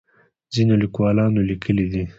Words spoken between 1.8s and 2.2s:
دي.